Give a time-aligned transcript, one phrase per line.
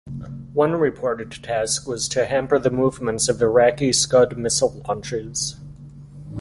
[0.53, 5.57] One reported task was to hamper the movements of Iraqi Scud missile launchers.